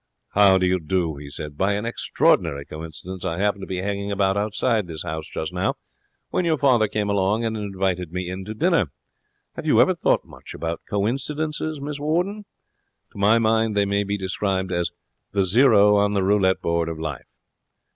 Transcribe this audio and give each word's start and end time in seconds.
'How 0.29 0.57
do 0.57 0.65
you 0.65 0.79
do?' 0.79 1.17
he 1.17 1.29
said. 1.29 1.59
'By 1.59 1.73
an 1.73 1.85
extraordinary 1.85 2.65
coincidence 2.65 3.23
I 3.23 3.37
happened 3.37 3.61
to 3.61 3.67
be 3.67 3.83
hanging 3.83 4.11
about 4.11 4.35
outside 4.35 4.87
this 4.87 5.03
house 5.03 5.29
just 5.29 5.53
now, 5.53 5.75
when 6.31 6.43
your 6.43 6.57
father 6.57 6.87
came 6.87 7.07
along 7.07 7.45
and 7.45 7.55
invited 7.55 8.11
me 8.11 8.27
in 8.27 8.43
to 8.45 8.55
dinner. 8.55 8.91
Have 9.55 9.67
you 9.67 9.79
ever 9.79 9.93
thought 9.93 10.25
much 10.25 10.55
about 10.55 10.81
coincidences, 10.89 11.79
Miss 11.79 11.99
Warden? 11.99 12.45
To 13.11 13.19
my 13.19 13.37
mind, 13.37 13.77
they 13.77 13.85
may 13.85 14.03
be 14.03 14.17
described 14.17 14.71
as 14.71 14.89
the 15.33 15.43
zero 15.43 15.95
on 15.97 16.13
the 16.13 16.23
roulette 16.23 16.63
board 16.63 16.89
of 16.89 16.97
life.' 16.99 17.37